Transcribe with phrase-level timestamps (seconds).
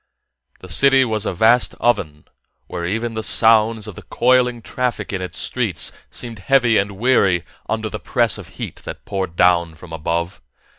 [0.61, 2.25] The city was a vast oven
[2.65, 7.43] where even the sounds of the coiling traffic in its streets seemed heavy and weary
[7.69, 10.41] under the press of heat that poured down from above.